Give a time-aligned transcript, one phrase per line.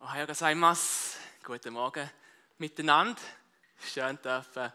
[0.00, 1.18] Ohayou gozaimasu.
[1.42, 2.08] Guten Morgen
[2.58, 3.20] miteinander.
[3.82, 4.72] Schön dürfen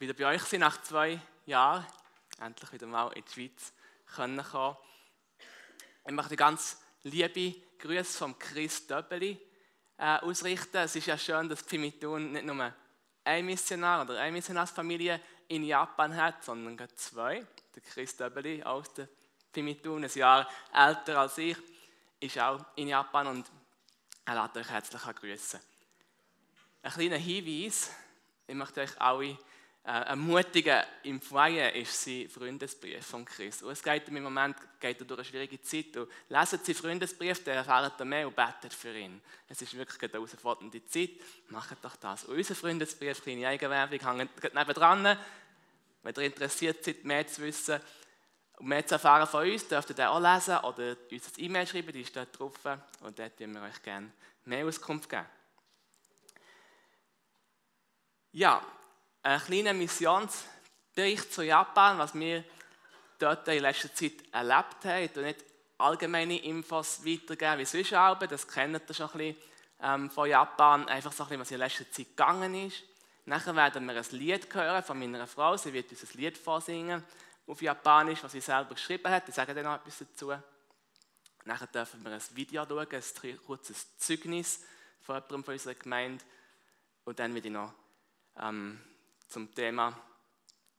[0.00, 1.86] wieder bei euch sein nach zwei Jahren.
[2.40, 3.72] Endlich wieder mal in die Schweiz
[4.16, 4.76] können kommen.
[6.04, 9.40] Ich möchte ganz liebe Grüße vom Chris Döbeli
[9.96, 10.78] äh, ausrichten.
[10.78, 12.74] Es ist ja schön, dass Pimitun nicht nur
[13.22, 17.46] ein Missionar oder eine Missionarsfamilie in Japan hat, sondern zwei.
[17.76, 19.08] Der Chris Döbeli aus der
[19.52, 21.56] Pimitun, ein Jahr älter als ich,
[22.18, 23.46] ist auch in Japan und
[24.28, 25.60] er lädt euch herzlich grüßen.
[26.82, 27.90] Ein kleiner Hinweis,
[28.46, 29.36] ich möchte euch alle äh,
[29.84, 33.62] ermutigen, im Foyer ist sein Freundesbrief von Chris.
[33.62, 35.96] Und es geht im Moment geht durch eine schwierige Zeit.
[35.96, 39.20] Und lesen Sie Freundesbrief, der erfahrt er mehr und betet für ihn.
[39.48, 41.10] Es ist wirklich eine herausfordernde Zeit.
[41.48, 42.24] Macht doch das.
[42.24, 45.18] Und unser Freundesbrief, kleine Eigenwerbung, hängt nebenan.
[46.02, 47.80] Wenn ihr interessiert seid, mehr zu wissen
[48.58, 51.66] und mehr zu erfahren von uns, dürft ihr den auch lesen oder uns eine E-Mail
[51.66, 52.54] schreiben, die ist dort drauf.
[53.00, 54.10] Und dort geben wir euch gerne
[54.44, 55.26] mehr Auskunft geben.
[58.32, 58.60] Ja,
[59.22, 62.44] ein kleiner Missionsbericht zu Japan, was wir
[63.18, 65.08] dort in letzter Zeit erlebt haben.
[65.14, 65.44] Und nicht
[65.78, 69.36] allgemeine Infos weitergeben wie sonst auch, das kennt ihr schon ein bisschen
[69.80, 72.82] ähm, von Japan, einfach so ein bisschen, was in letzter Zeit gegangen ist.
[73.24, 77.04] Nachher werden wir ein Lied hören von meiner Frau, sie wird uns ein Lied vorsingen
[77.48, 80.32] auf Japanisch, was sie selber geschrieben hat, ich sage dann noch etwas dazu.
[81.44, 84.60] Nachher dürfen wir ein Video schauen, ein kurzes Zeugnis
[85.00, 86.24] von jemandem von unserer Gemeinde.
[87.04, 87.72] Und dann wieder noch
[88.36, 88.78] ähm,
[89.28, 89.98] zum Thema,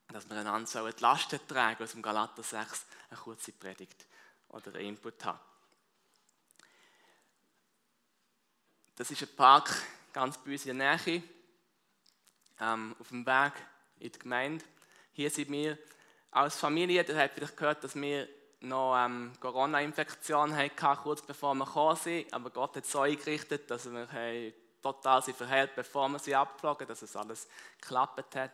[0.09, 4.05] dass wir einander die Lasten tragen aus dem Galater 6 eine kurze Predigt
[4.49, 5.39] oder einen Input haben.
[8.95, 9.71] Das ist ein Park
[10.13, 11.23] ganz bei uns in der Nähe,
[12.59, 13.53] ähm, auf dem Weg
[13.99, 14.65] in die Gemeinde.
[15.13, 15.77] Hier sind wir
[16.31, 18.27] als Familie, ihr habt vielleicht gehört, dass wir
[18.61, 22.33] noch ähm, Corona-Infektion hatten, kurz bevor wir gekommen sind.
[22.33, 27.01] Aber Gott hat so eingerichtet, dass wir total sie verheilt, bevor wir sie abgeflogen dass
[27.01, 27.47] es alles
[27.79, 28.51] geklappt hat.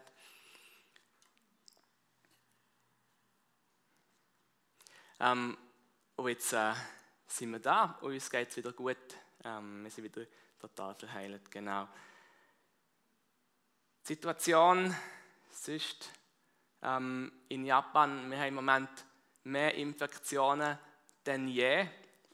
[5.19, 5.57] Ähm,
[6.16, 6.74] und jetzt äh,
[7.28, 8.97] sind wir da und uns geht es wieder gut.
[9.44, 10.28] Ähm, wir sind wieder
[10.59, 11.88] total verheilt, genau.
[14.03, 14.96] Die Situation
[15.52, 16.12] sonst
[16.85, 18.90] ähm, in Japan, wir haben im Moment
[19.44, 20.78] mehr Infektionen
[21.25, 21.88] denn je.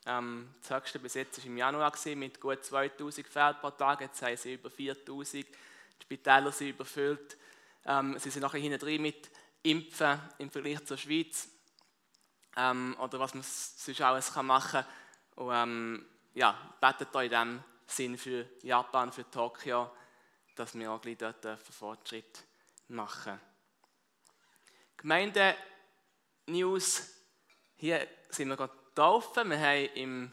[0.06, 4.02] Ähm, das höchste bis jetzt war im Januar mit gut 2000 Fällen pro Tag.
[4.02, 5.46] Jetzt haben sie über 4000.
[5.46, 7.38] Die Spitäler sind überfüllt.
[7.86, 9.30] Ähm, sie sind nachher hinten drin mit
[9.64, 11.48] Impfen im Vergleich zur Schweiz.
[12.58, 14.86] Ähm, oder was man sonst alles machen kann.
[15.36, 19.92] Und ähm, ja, betet euch in diesem Sinn für Japan, für Tokio,
[20.56, 22.44] dass wir auch gleich dort Fortschritt
[22.90, 23.40] machen.
[25.02, 25.56] Gemeinde
[26.46, 27.10] News.
[27.76, 29.36] Hier sind wir gerade getauft.
[29.36, 30.32] Wir haben im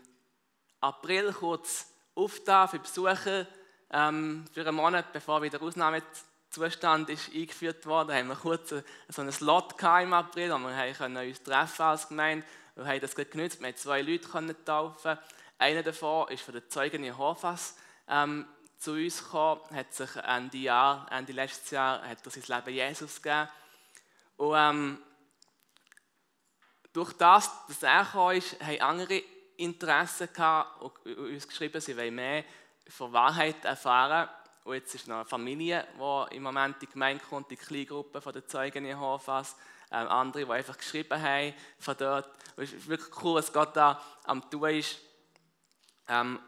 [0.78, 3.46] April kurz aufgetan für Besucher.
[3.90, 9.22] Ähm, für einen Monat, bevor wieder der Ausnahmezustand ist eingeführt wurde, haben wir kurz so
[9.22, 12.46] einen Slot im April, wo wir können uns treffen als Gemeinde.
[12.74, 13.60] Wir haben das genutzt.
[13.60, 15.16] Wir haben zwei Leute können taufen.
[15.56, 17.74] Einer davon ist von der Zeugen Jehovas
[18.06, 18.46] ähm,
[18.76, 23.22] zu uns gekommen, hat sich Ende Jahr, Ende letztes Jahr, hat er sein Leben Jesus
[23.22, 23.48] gegeben.
[24.38, 24.98] Und ähm,
[26.92, 29.22] durch das, dass er ist, haben andere
[29.56, 32.44] Interessen gehabt und uns geschrieben, sie wollen mehr
[32.88, 34.28] von Wahrheit erfahren.
[34.64, 38.20] Und jetzt ist noch eine Familie, die im Moment in die Gemeinde kommt, die Kleingruppe
[38.20, 39.56] von den Zeugen Jehovas.
[39.90, 42.26] Ähm, andere, die einfach geschrieben haben von dort.
[42.56, 44.98] Und es ist wirklich cool, was Gott da am tun ist
[46.08, 46.38] ähm,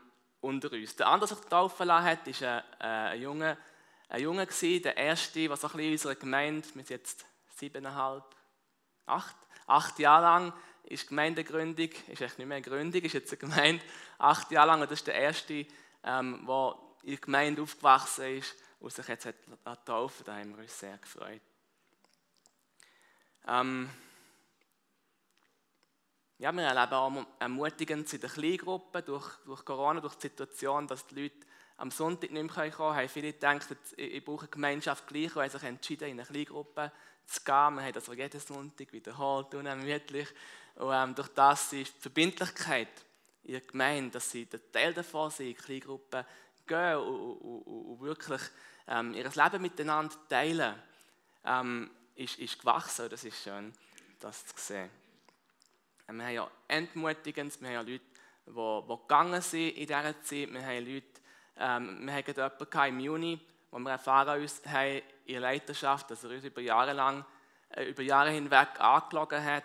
[0.41, 0.95] unter uns.
[0.95, 3.59] Der andere, der sich getaufen lassen hat, war ein, äh, ein Junge,
[4.09, 7.25] ein Junge gewesen, der erste, der so ein bisschen in unserer Gemeinde, wir sind jetzt
[7.61, 8.25] siebeneinhalb,
[9.07, 10.53] acht, acht Jahre lang
[10.85, 13.85] ist Gemeindegründung, ist echt nicht mehr eine Gründung, ist jetzt eine Gemeinde,
[14.19, 15.67] acht Jahre lang, und das ist der erste,
[16.03, 20.63] ähm, der in der Gemeinde aufgewachsen ist und sich jetzt hat taufen da haben wir
[20.63, 21.41] uns sehr gefreut.
[23.47, 23.89] Ähm,
[26.39, 31.07] ja, wir erleben auch ermutigend in der Kleingruppe durch, durch Corona, durch die Situation, dass
[31.07, 31.47] die Leute
[31.77, 32.97] am Sonntag nicht mehr kommen können.
[32.97, 33.67] Haben viele gedacht,
[33.97, 36.93] ich brauche eine Gemeinschaft gleich und haben sich entschieden, in eine Kleingruppe
[37.31, 37.75] zu gehen.
[37.77, 40.29] Wir haben das jeden Sonntag wiederholt, unermüdlich.
[40.77, 42.89] Und ähm, durch das ist die Verbindlichkeit
[43.45, 46.25] in der Gemeinde, dass sie der Teil davon sind, in Kleingruppen
[46.67, 48.43] gehen und, und, und, und wirklich
[48.89, 50.75] ähm, ihr Leben miteinander teilen,
[51.45, 53.09] ähm, ist, ist gewachsen.
[53.09, 53.73] Das ist schön,
[54.19, 54.91] das zu sehen.
[56.09, 58.05] Ähm, wir haben ja Entmutigendes, wir haben ja Leute,
[58.47, 60.53] die, die gegangen sind in dieser Zeit.
[60.53, 61.21] Wir haben Leute,
[61.57, 63.41] ähm, wir hatten jemanden im Juni,
[63.71, 67.25] wo wir erfahren haben in Leiterschaft, dass er uns über Jahre lang,
[67.71, 69.65] äh, über Jahre hinweg angelogen hat,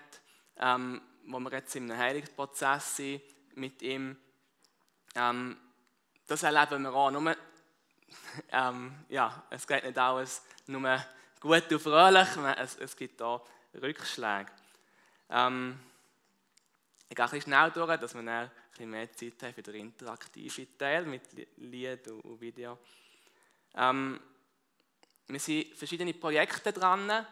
[0.57, 3.22] ähm, wo wir jetzt in einem Heilungsprozess sind
[3.56, 4.18] mit ihm.
[5.16, 5.57] Ähm,
[6.28, 7.12] das erleben wir auch.
[7.12, 7.36] Nur,
[8.52, 11.04] ähm, ja, es geht nicht alles nur
[11.40, 14.52] gut und fröhlich, es, es gibt auch Rückschläge.
[15.30, 15.80] Ähm,
[17.10, 19.62] ich gehe ein bisschen schnell durch, dass wir dann ein bisschen mehr Zeit haben für
[19.62, 21.24] den interaktiven Teil mit
[21.57, 22.78] Lied und Video.
[23.75, 24.19] Ähm,
[25.27, 27.25] wir sind verschiedene Projekte dran.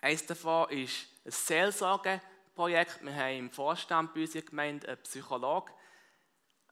[0.00, 3.04] Eines davon ist ein Seelsorgeprojekt.
[3.04, 5.72] Wir haben im Vorstand bei unserer Gemeinde einen Psychologe,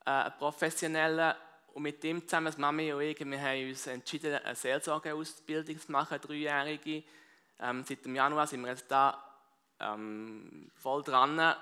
[0.06, 1.34] äh, einen Professionellen.
[1.74, 5.90] Und mit dem zusammen, das Mami und ich, wir haben uns entschieden, eine Seelsorgeausbildung zu
[5.90, 7.02] machen, eine dreijährige.
[7.58, 9.22] Ähm, seit dem Januar sind wir jetzt da
[9.80, 11.54] ähm, voll dran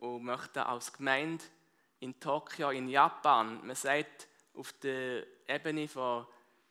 [0.00, 1.44] und möchten als Gemeinde
[2.00, 6.26] in Tokio, in Japan, man sagt, auf der Ebene von,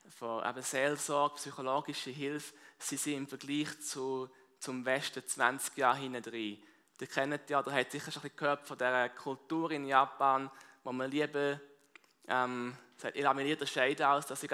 [0.10, 4.30] von eben Seelsorge, psychologischer Hilfe, sie sind im Vergleich zu,
[4.60, 6.62] zum Westen 20 Jahre hinten drin.
[7.00, 10.50] Ihr kennt ja, oder habt sicher schon ein gehört von dieser Kultur in Japan,
[10.84, 11.60] wo man lieber
[12.28, 14.52] ähm, sagt, ich lasse mich nicht unterscheiden, als dass ich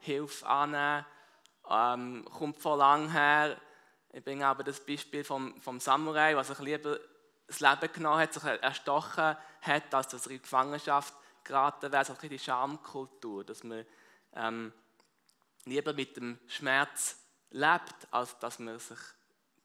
[0.00, 1.06] Hilfe annehme.
[1.68, 3.56] Ähm, kommt von lang her.
[4.12, 6.98] Ich bringe aber das Beispiel vom, vom Samurai, der sich lieber
[7.46, 11.14] das Leben genommen hat, sich erstochen hat, als dass er in Gefangenschaft
[11.46, 12.04] geraten wäre.
[12.04, 13.86] So ein die Schamkultur, dass man
[14.34, 14.72] ähm,
[15.64, 17.18] lieber mit dem Schmerz
[17.50, 18.98] lebt, als dass man sich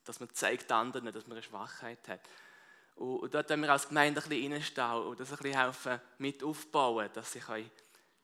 [0.04, 2.22] dass man zeigt anderen, dass man eine Schwachheit hat.
[2.96, 6.44] Und, dort können wir als Gemeinde ein bisschen reinstehen und das ein bisschen helfen, mit
[6.44, 7.72] aufbauen, dass sie können,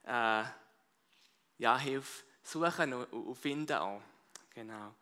[0.04, 0.44] äh,
[1.58, 4.02] ja, Hilfe suchen und, und finden auch.
[4.54, 4.94] Genau.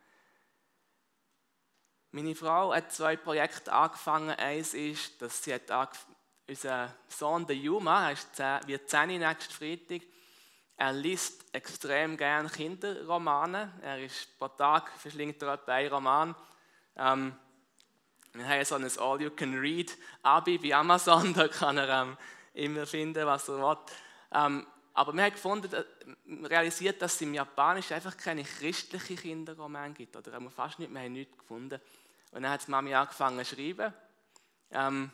[2.12, 4.30] Meine Frau hat zwei Projekte angefangen.
[4.30, 5.70] Eins ist, dass sie hat
[6.48, 10.02] unser Sohn, der Juma, er wird 10 nächsten Freitag,
[10.78, 13.74] er liest extrem gerne Kinderromane.
[13.82, 16.36] Er ist pro Tag verschlingt er etwa einen Roman.
[16.98, 17.36] Ähm,
[18.34, 22.18] wir haben so ein All-You-Can-Read-Abi bei Amazon, da kann er ähm,
[22.54, 23.78] immer finden, was er will.
[24.34, 29.94] Ähm, aber wir haben gefunden, äh, realisiert, dass es im Japanischen einfach keine christlichen Kinderromane
[29.94, 30.16] gibt.
[30.18, 31.80] Oder haben wir fast nicht, wir haben nichts gefunden.
[32.32, 33.94] Und dann hat die Mami angefangen zu schreiben.
[34.72, 35.12] Ähm,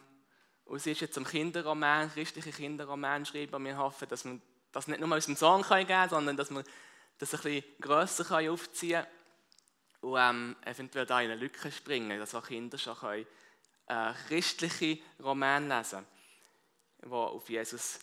[0.66, 3.66] und sie ist jetzt zum Kinderroman, christliche Kinderroman schreiben.
[3.66, 4.40] Wir hoffen, dass wir
[4.72, 6.64] das nicht nur unserem Sohn geben können, sondern dass wir
[7.18, 9.22] das ein bisschen grösser aufziehen können
[10.02, 13.28] und ähm, eventuell da in eine Lücke springen, dass auch Kinder schon können,
[13.88, 16.06] äh, christliche Romane lesen
[17.02, 18.00] können, die auf Jesus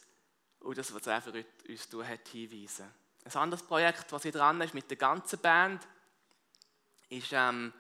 [0.60, 2.92] und das, was er für uns tun hat, hinweisen.
[3.24, 5.86] Ein anderes Projekt, das hier dran ist mit der ganzen Band,
[7.08, 7.72] ist, ähm,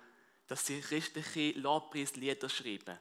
[0.46, 2.98] dass sie christliche Lobpreislieder schreiben.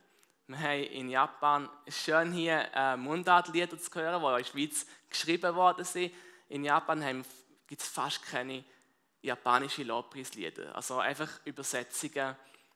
[0.50, 5.54] Wir haben in Japan schön hier äh, Mundartlieder zu hören, die in der Schweiz geschrieben
[5.56, 6.14] worden sind.
[6.48, 7.26] In Japan
[7.68, 8.64] gibt es fast keine
[9.22, 10.74] japanische Lobpreislieder.
[10.74, 12.34] Also einfach Übersetzungen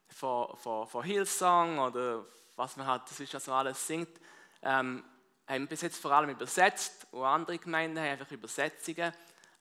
[0.10, 2.26] von, von, von Hillsong oder
[2.58, 4.20] was man halt, ist also alles singt.
[4.62, 5.02] Ähm,
[5.48, 9.14] haben bis jetzt vor allem übersetzt und andere Gemeinden haben einfach Übersetzungen.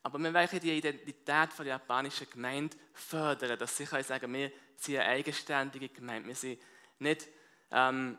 [0.02, 4.96] Aber wir wollen die Identität der japanischen Gemeinde fördern, dass sie können sagen, wir sind
[4.96, 6.26] eine eigenständige Gemeinde.
[6.26, 6.60] Wir sind
[6.98, 7.28] nicht
[7.70, 8.18] ähm,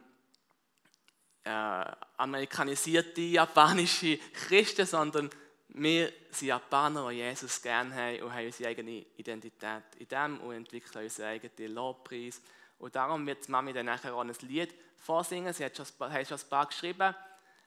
[1.43, 1.85] äh,
[2.17, 5.29] amerikanisierte japanische Christen, sondern
[5.69, 10.53] wir sind Japaner, die Jesus gerne haben und haben unsere eigene Identität in dem und
[10.53, 12.41] entwickeln unseren eigenen Lobpreis.
[12.77, 15.53] Und darum wird Mami dann nachher auch ein Lied vorsingen.
[15.53, 17.15] Sie hat schon, hat schon ein paar geschrieben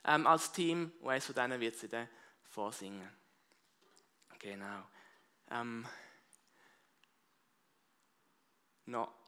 [0.04, 2.08] ähm, als Team und eines von denen wird sie dann
[2.50, 3.08] vorsingen.
[4.38, 4.82] Genau.
[5.50, 5.86] Ähm,
[8.86, 9.23] noch.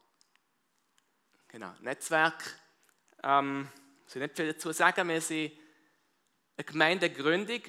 [1.48, 1.72] Genau.
[1.80, 2.42] Netzwerk.
[3.22, 3.68] Ähm,
[4.06, 5.08] ich will nicht viel dazu sagen.
[5.08, 5.52] Wir sind
[6.56, 7.60] eine Gemeindegründung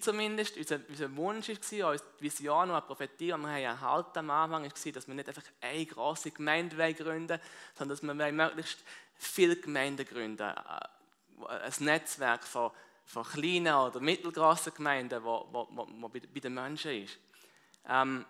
[0.00, 0.56] zumindest.
[0.56, 4.64] Unser, unser Wunsch war, unsere Vision und eine Prophetie, die wir haben erhalten am Anfang,
[4.64, 7.40] war, dass wir nicht einfach eine grosse Gemeinde gründen
[7.74, 8.82] sondern dass wir möglichst
[9.14, 12.70] viele Gemeinden gründen äh, Ein Netzwerk von,
[13.04, 17.18] von kleinen oder mittelgroßen Gemeinden, bei, bei den Menschen ist.
[17.88, 18.24] Ähm,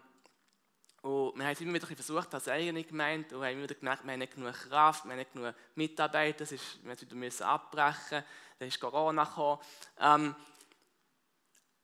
[1.02, 4.04] und wir haben es immer wieder versucht als eigene Gemeinde und haben immer wieder gemerkt,
[4.04, 7.46] wir haben nicht genug Kraft, wir haben nicht genug Mitarbeiter, es ist, wir mussten wieder
[7.46, 8.22] abbrechen,
[8.58, 9.60] dann ist Corona gekommen.
[9.98, 10.34] Ähm,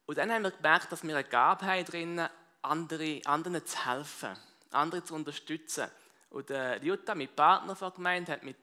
[0.04, 2.28] und dann haben wir gemerkt, dass wir eine Gabe haben drin,
[2.62, 4.36] andere, anderen zu helfen,
[4.70, 5.88] andere zu unterstützen.
[6.30, 8.58] Und äh, Jutta, mit Partner der Gemeinde, hat mit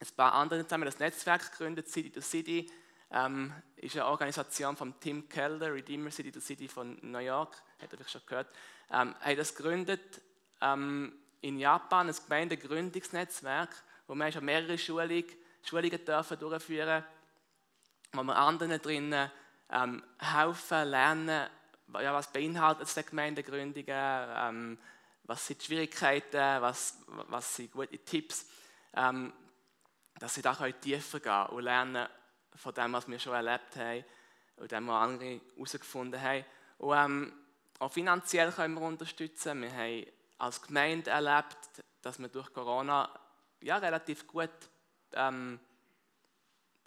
[0.00, 2.70] ein paar anderen zusammen das Netzwerk gegründet, City to City.
[3.10, 7.92] Ähm, ist eine Organisation von Tim Keller, Redeemer City to City von New York, hat
[7.92, 8.48] ihr schon gehört.
[8.90, 10.20] Ähm, hat das gegründet
[10.60, 13.70] ähm, in Japan, ein Gemeindegründungsnetzwerk,
[14.06, 15.24] wo wir schon mehrere Schulungen,
[15.62, 17.04] Schulungen dürfen durchführen,
[18.12, 19.30] wo wir anderen drinnen
[19.70, 21.48] ähm, helfen, lernen,
[21.92, 24.78] ja, was beinhaltet es Gemeindegründungen, ähm,
[25.24, 28.46] was sind die Schwierigkeiten, was, was sind gute Tipps,
[28.94, 29.32] ähm,
[30.18, 32.08] dass sie da tiefer gehen und lernen
[32.54, 34.04] von dem, was wir schon erlebt haben.
[34.56, 36.44] und dann wir andere herausgefunden haben.
[36.78, 37.32] Und ähm,
[37.78, 39.62] auch finanziell können wir unterstützen.
[39.62, 40.06] Wir haben
[40.38, 41.56] als Gemeinde erlebt,
[42.02, 43.08] dass wir durch Corona
[43.60, 44.50] ja, relativ gut
[45.12, 45.58] ähm,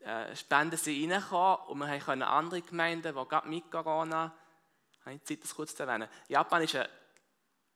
[0.02, 4.34] äh, Spenden sind reingekommen und wir können andere Gemeinden, die gerade mit Corona,
[5.06, 6.90] habe ich Zeit, das kurz zu erwähnen, Japan ist eine,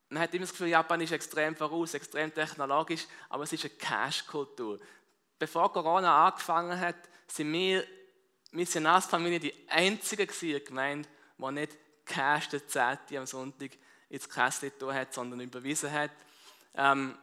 [0.10, 3.74] man hat immer das Gefühl, Japan ist extrem voraus, extrem technologisch, aber es ist eine
[3.75, 4.80] Cash-Kultur.
[5.39, 7.86] Bevor Corona angefangen hat, sind wir
[8.51, 10.27] Missionarsfamilie die einzige
[10.60, 11.77] Gemeinde, die nicht
[12.12, 13.72] Cash der Zehnte am Sonntag
[14.10, 16.12] ins Kästchen hat, sondern überwiesen hat.
[16.75, 17.18] Ähm,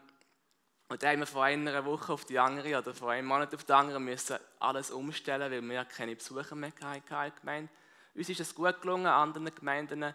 [0.89, 3.65] und dann haben wir von einer Woche auf die andere oder von einem Monat auf
[3.65, 7.69] die andere müssen alles umstellen, weil wir keine Besucher mehr hatten.
[8.15, 10.15] Uns ist es gut gelungen, anderen Gemeinden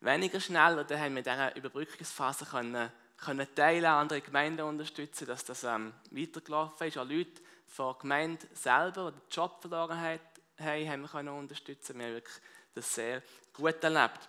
[0.00, 0.78] weniger schnell.
[0.78, 5.62] Und dann haben wir in dieser Überbrückungsphase können, können teilen, andere Gemeinden unterstützen, dass das
[5.62, 6.98] ähm, weitergelaufen ist.
[6.98, 10.20] Auch Leute von der Gemeinde selber, die den Job verloren haben,
[10.58, 11.96] haben wir können unterstützen.
[11.96, 12.42] Wir haben wirklich
[12.78, 14.28] das sehr gut erlebt.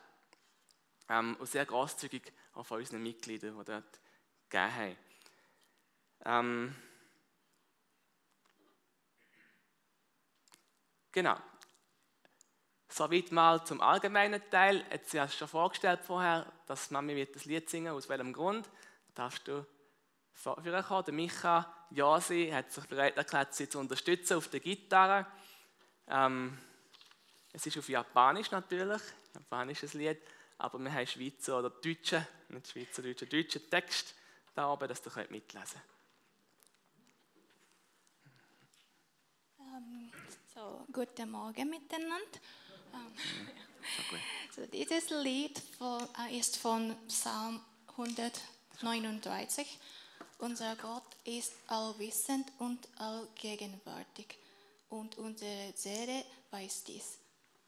[1.07, 3.99] Ähm, und sehr großzügig auch von unseren Mitgliedern, die dort
[4.49, 4.97] gegeben haben.
[6.25, 6.75] Ähm,
[11.11, 11.37] genau.
[12.89, 14.83] Soweit mal zum allgemeinen Teil.
[14.91, 17.93] Jetzt hast du schon vorgestellt vorher, dass Mami wird das Lied singen.
[17.93, 18.69] Aus welchem Grund?
[19.13, 19.65] Darfst du
[20.33, 21.05] vorkommen?
[21.05, 25.27] Der Micha Josi hat sich bereit erklärt, sie zu unterstützen auf der Gitarre.
[26.07, 26.57] Ähm,
[27.53, 29.01] es ist auf Japanisch natürlich,
[29.33, 30.19] japanisches Lied,
[30.57, 34.13] aber wir haben Schweizer oder Deutsche, nicht Schweizer, Deutsche, deutschen Text
[34.53, 35.99] da oben, dass du mitlesen könnt.
[40.53, 42.39] So, guten Morgen miteinander.
[42.91, 43.13] Um,
[44.53, 45.99] so, dieses Lied uh,
[46.31, 49.79] ist von Psalm 139.
[50.39, 54.37] Unser Gott ist allwissend und allgegenwärtig
[54.89, 57.18] und unsere Seele weiß dies.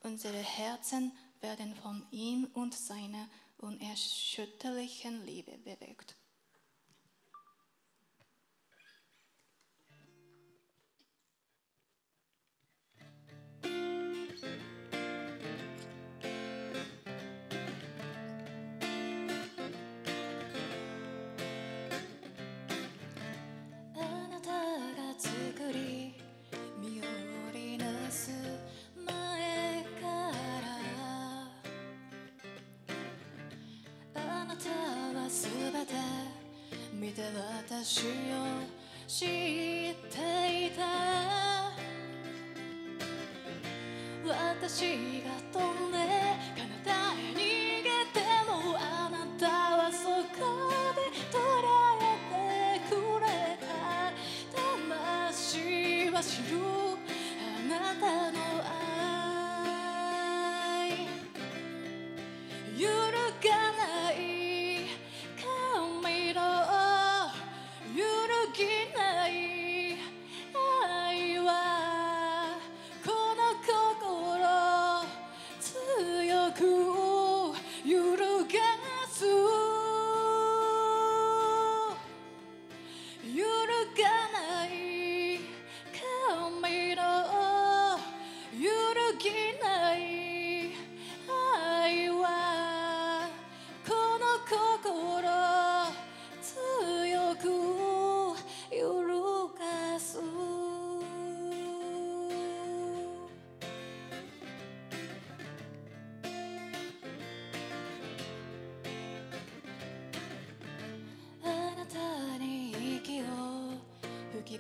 [0.04, 3.28] Unsere Herzen werden von ihm und seiner
[3.58, 6.16] unerschütterlichen Liebe bewegt.
[37.14, 38.08] 私を
[39.06, 39.28] 知っ
[40.10, 40.82] ていた。
[44.26, 46.01] 私が飛んで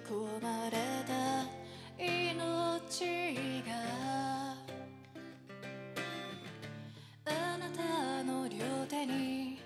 [0.07, 1.11] 込まれた
[1.97, 3.69] 命が。
[7.25, 8.57] あなたの両
[8.89, 9.59] 手に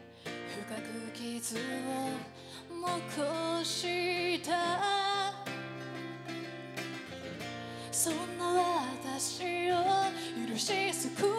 [0.67, 1.59] 深く傷を
[2.69, 4.51] 残した。
[7.91, 8.45] そんな
[9.03, 9.73] 私を
[10.49, 11.34] 許し救う。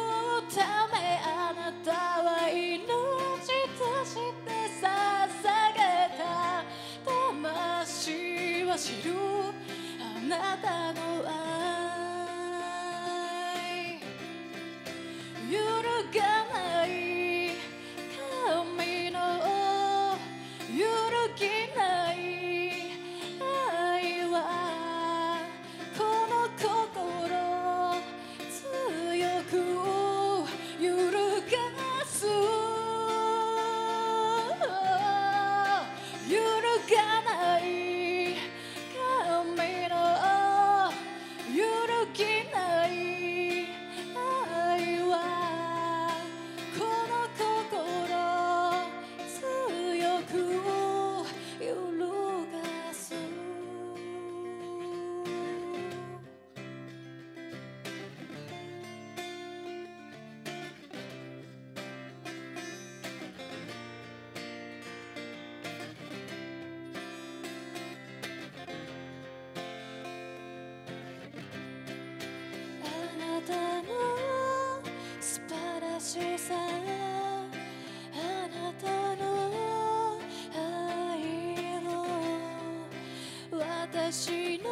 [84.09, 84.71] 私の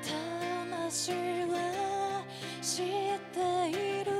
[0.00, 2.24] 魂は
[2.62, 2.84] 知っ
[3.30, 4.10] ている。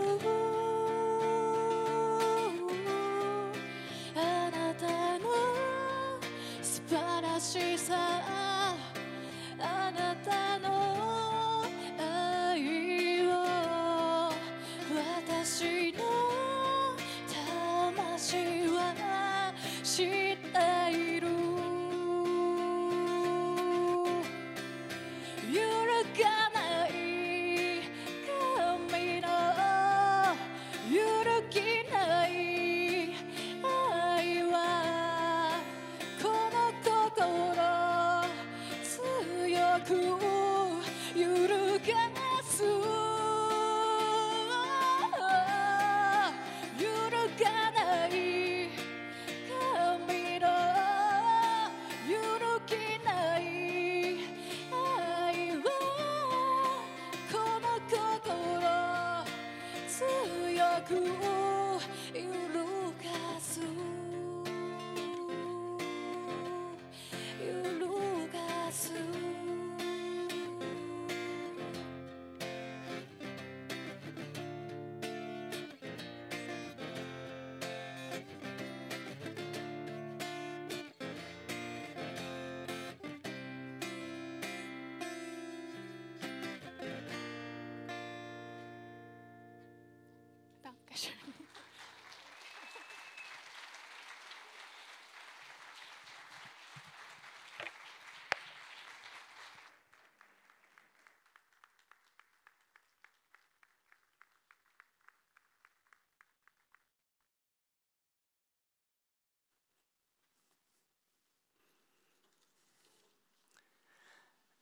[4.15, 5.25] あなたの
[6.61, 8.36] 素晴らしさ。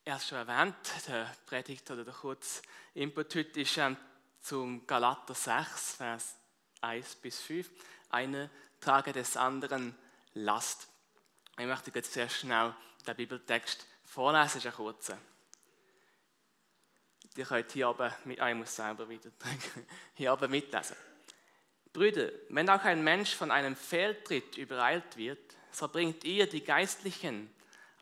[0.06, 0.76] Es schon erwähnt,
[1.08, 2.60] der Predigt oder der kurze
[2.92, 3.96] Input heute ist ähm,
[4.42, 6.34] zum Galater 6, Vers
[6.82, 7.70] 1 bis 5.
[8.10, 8.50] Eine
[8.82, 9.96] trage des anderen
[10.34, 10.88] Last.
[11.58, 12.74] Ich möchte jetzt sehr schnell
[13.06, 15.16] den Bibeltext vorlesen, es ist ein kurzer.
[17.34, 19.30] Ihr könnt hier oben, mit, ah, ich muss selber wieder
[20.14, 20.96] hier oben mitlesen.
[21.94, 27.48] Brüder, wenn auch ein Mensch von einem Fehltritt übereilt wird, so bringt ihr, die Geistlichen,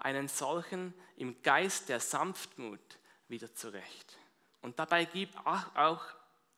[0.02, 4.18] einen solchen im Geist der Sanftmut wieder zurecht.
[4.60, 6.04] Und dabei gib auch, auch,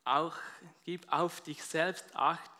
[0.05, 0.37] auch
[0.85, 2.51] gib auf dich selbst Acht,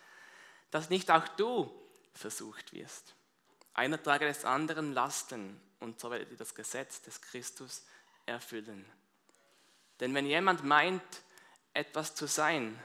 [0.71, 1.73] dass nicht auch du
[2.13, 3.15] versucht wirst.
[3.73, 7.85] Einer trage des anderen Lasten und so werdet ihr das Gesetz des Christus
[8.27, 8.85] erfüllen.
[10.01, 11.03] Denn wenn jemand meint,
[11.73, 12.81] etwas zu sein,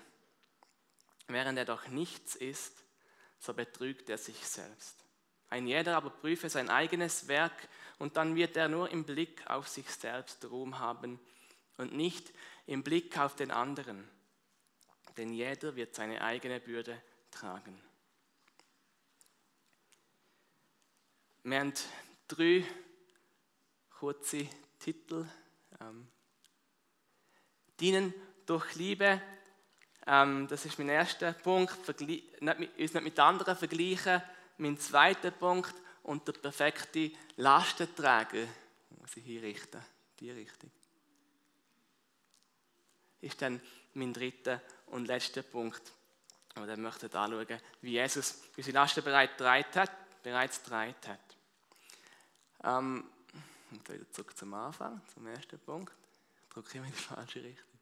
[1.27, 2.83] während er doch nichts ist,
[3.39, 4.95] so betrügt er sich selbst.
[5.49, 7.53] Ein jeder aber prüfe sein eigenes Werk
[7.99, 11.19] und dann wird er nur im Blick auf sich selbst Ruhm haben
[11.77, 12.33] und nicht
[12.65, 14.07] im Blick auf den anderen.
[15.17, 17.79] Denn jeder wird seine eigene Bürde tragen.
[21.43, 21.73] Wir haben
[22.27, 22.65] drei
[23.89, 24.47] kurze
[24.79, 25.27] Titel.
[25.81, 26.07] Ähm,
[27.79, 28.13] Dienen
[28.45, 29.21] durch Liebe,
[30.05, 31.73] ähm, das ist mein erster Punkt.
[31.85, 34.21] Vergli nicht uns nicht mit anderen vergleichen.
[34.57, 35.73] Mein zweiter Punkt
[36.10, 38.48] und der perfekte Lastenträger,
[39.00, 39.80] muss ich hier richten,
[40.19, 40.72] die Richtung.
[43.22, 43.62] Ist dann
[43.93, 45.93] mein dritter und letzter Punkt.
[46.56, 50.24] Und dann möchte ich anschauen, wie Jesus unsere Lasten bereits getragen hat.
[50.24, 51.19] Bereits getragen hat.
[52.63, 53.08] Ähm,
[53.69, 55.93] und wieder zurück zum Anfang, zum ersten Punkt.
[56.41, 57.80] Ich drücke immer in die falsche Richtung.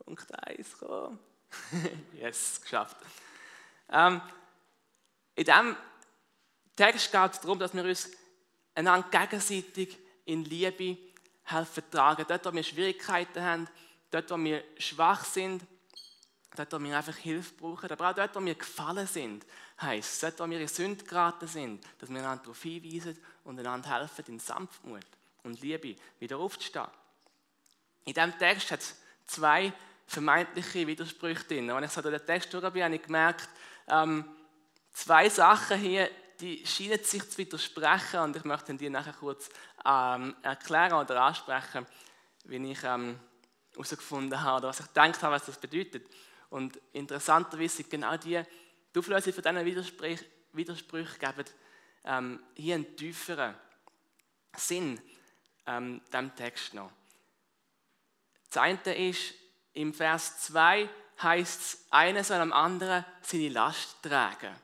[0.00, 1.37] Punkt 1 kommen.
[2.14, 2.96] yes, geschafft.
[3.90, 4.20] Ähm,
[5.34, 5.76] in diesem
[6.76, 8.10] Text geht es darum, dass wir uns
[8.74, 10.98] einander gegenseitig in Liebe
[11.44, 12.24] helfen tragen.
[12.28, 13.68] Dort, wo wir Schwierigkeiten haben,
[14.10, 15.64] dort, wo wir schwach sind,
[16.54, 19.46] dort, wo wir einfach Hilfe brauchen, aber auch dort, wo wir gefallen sind,
[19.80, 23.98] heisst dort, wo wir in Sünde geraten sind, dass wir einander darauf hinweisen und einander
[23.98, 25.06] helfen, in Sanftmut
[25.42, 26.88] und Liebe wieder aufzustehen.
[28.04, 29.72] In diesem Text hat es zwei
[30.08, 31.68] vermeintliche Widersprüche drin.
[31.68, 33.48] Wenn ich so durch den Text durch bin, habe ich gemerkt,
[33.86, 34.24] ähm,
[34.92, 39.50] zwei Sachen hier, die scheinen sich zu widersprechen und ich möchte die nachher kurz
[39.84, 41.86] ähm, erklären oder ansprechen,
[42.44, 43.20] wie ich ähm,
[43.72, 46.08] herausgefunden habe oder was ich gedacht habe, was das bedeutet.
[46.48, 48.42] Und interessanterweise sind genau die,
[48.94, 51.44] die Auflösung von diesen Widersprüchen, Widersprüchen geben
[52.04, 53.54] ähm, hier einen tieferen
[54.56, 54.98] Sinn
[55.66, 56.90] ähm, dem Text noch.
[58.48, 59.34] Das eine ist,
[59.78, 60.88] im Vers 2
[61.22, 64.54] heißt es, einer soll am anderen seine Last tragen.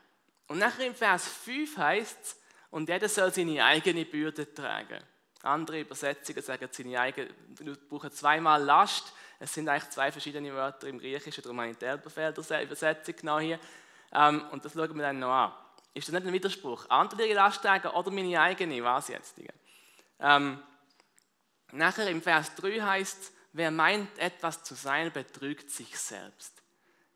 [0.47, 5.01] Und nachher im Vers 5 heißt es, und jeder soll seine eigene Bürde tragen.
[5.43, 7.29] Andere Übersetzungen sagen, seine eigene,
[7.89, 9.13] brauchen zweimal Last.
[9.39, 13.39] Es sind eigentlich zwei verschiedene Wörter im Griechischen, darum habe ich die Elberfelder Übersetzung genau
[13.39, 13.59] hier.
[14.11, 15.53] Ähm, und das schauen wir dann noch an.
[15.93, 16.89] Ist das nicht ein Widerspruch?
[16.89, 18.83] Andere Last tragen oder meine eigene?
[18.83, 19.35] Was jetzt?
[20.19, 20.59] Ähm,
[21.71, 26.61] nachher im Vers 3 heißt es, wer meint, etwas zu sein, betrügt sich selbst.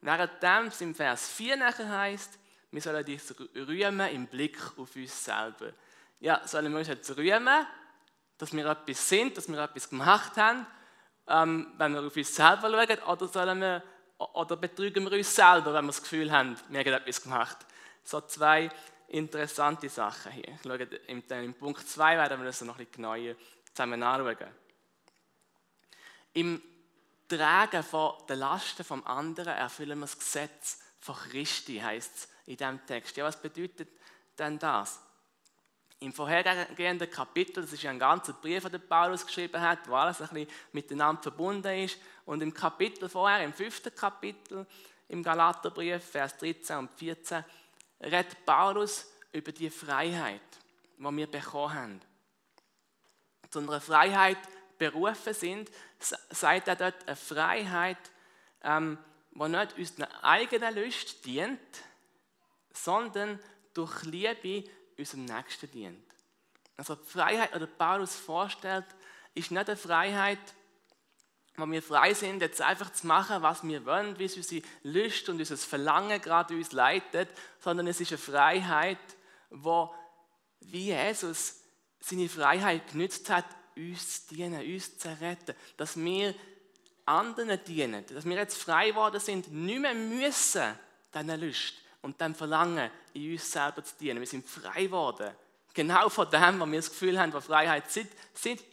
[0.02, 2.40] Während es im Vers 4 nachher heißt,
[2.72, 5.74] wir sollen uns rühmen im Blick auf uns selber.
[6.22, 7.68] Ja, sollen wir uns jetzt rühmen,
[8.38, 10.66] dass wir etwas sind, dass wir etwas gemacht haben,
[11.28, 13.84] ähm, wenn wir auf uns selber schauen, oder, sollen wir,
[14.18, 17.58] oder betrügen wir uns selber, wenn wir das Gefühl haben, wir haben etwas gemacht.
[18.04, 18.70] So zwei
[19.10, 20.48] interessante Sachen hier.
[20.48, 23.36] Ich schaue, im, im Punkt 2 werden wir das noch ein bisschen genauer
[23.74, 24.69] zusammen anschauen.
[26.34, 26.62] Im
[27.28, 32.58] Tragen von den Lasten vom anderen erfüllen wir das Gesetz von Christi, heißt es in
[32.58, 33.16] diesem Text.
[33.18, 33.90] Ja, was bedeutet
[34.38, 35.00] denn das?
[36.00, 40.22] Im vorhergehenden Kapitel, das ist ja ein ganzer Brief, den Paulus geschrieben hat, wo alles
[40.22, 41.98] ein bisschen miteinander verbunden ist.
[42.26, 44.66] Und im Kapitel vorher, im fünften Kapitel,
[45.10, 47.44] im Galaterbrief, Vers 13 und 14,
[48.02, 50.42] redet Paulus über die Freiheit,
[50.98, 52.02] die wir bekommen haben.
[53.50, 54.38] Zu einer Freiheit
[54.80, 57.98] berufen sind, sagt er dort eine Freiheit,
[58.64, 58.98] ähm,
[59.32, 61.60] die nicht unseren eigenen Lust dient,
[62.74, 63.40] sondern
[63.74, 66.04] durch Liebe unserem Nächsten dient.
[66.78, 68.86] Also die Freiheit, die Paulus vorstellt,
[69.36, 70.40] ist nicht eine Freiheit,
[71.56, 75.28] wo wir frei sind, jetzt einfach zu machen, was wir wollen, wie es unsere Lust
[75.28, 78.98] und unser Verlangen gerade uns leitet, sondern es ist eine Freiheit,
[79.50, 79.94] wo
[80.62, 81.62] wie Jesus
[82.00, 83.46] seine Freiheit genützt hat,
[83.80, 86.36] uns zu dienen, uns zu retten, dass wir
[87.06, 90.78] anderen dienen, dass wir jetzt frei geworden sind, nicht mehr müssen,
[91.14, 94.20] diesen Lust und dem Verlangen, in uns selber zu dienen.
[94.20, 95.32] Wir sind frei geworden.
[95.74, 98.64] Genau von dem, was wir das Gefühl haben, was Freiheit sind, sind,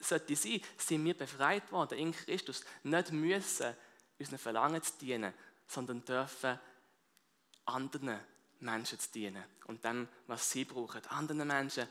[0.00, 2.64] sollte sein, sind wir befreit worden in Christus.
[2.82, 3.74] Nicht müssen,
[4.18, 5.32] unseren Verlangen zu dienen,
[5.66, 6.58] sondern dürfen
[7.64, 8.18] anderen
[8.60, 11.04] Menschen zu dienen und dem, was sie brauchen.
[11.08, 11.88] Anderen Menschen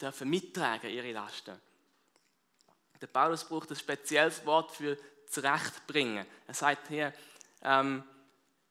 [0.00, 1.60] dürfen mittragen ihre Lasten.
[3.00, 4.96] Der Paulus braucht ein spezielles Wort für
[5.28, 6.26] zurechtbringen.
[6.46, 7.12] Er sagt hier
[7.62, 8.02] ähm,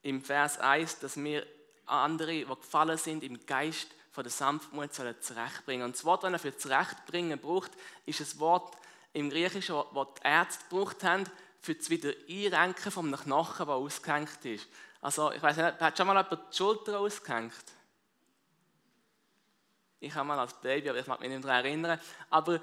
[0.02, 1.46] im Vers 1, dass wir
[1.86, 5.86] andere, die gefallen sind, im Geist von der Sanftmut sollen zurechtbringen.
[5.86, 7.72] Und das Wort, das er für zurechtbringen braucht,
[8.06, 8.76] ist ein Wort
[9.14, 11.26] im Griechischen, das die Ärzte gebraucht haben,
[11.60, 14.68] für das wieder Einrenken von einem Knochen, der ausgehängt ist.
[15.02, 17.54] Also, ich weiß nicht, hat schon mal jemand die Schulter ausgehängt?
[20.06, 22.00] Ich habe mal als Baby, aber ich mag mich nicht daran erinnern.
[22.30, 22.60] Aber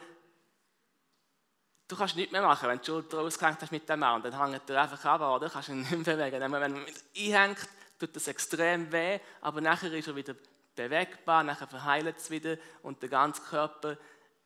[1.89, 4.23] du kannst nichts mehr machen, wenn du die Schulter ausgehängt hast mit dem Arm.
[4.23, 5.49] Dann hängt er einfach ab, oder?
[5.49, 6.41] Du kannst ihn nicht mehr bewegen.
[6.41, 10.37] Wenn man einhängt, tut das extrem weh, aber nachher ist er wieder
[10.77, 13.97] bewegbar, nachher verheilt es wieder und der ganze Körper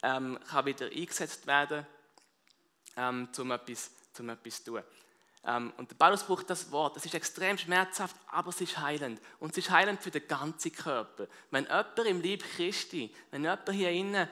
[0.03, 1.87] ähm, kann wieder eingesetzt werden,
[2.97, 4.83] ähm, um, etwas, um etwas zu tun.
[5.47, 6.97] Ähm, und Paulus braucht das Wort.
[6.97, 9.21] Es ist extrem schmerzhaft, aber es ist heilend.
[9.39, 11.29] Und es ist heilend für den ganzen Körper.
[11.51, 14.29] Wenn jemand im Lieb Christi, wenn jemand hier innen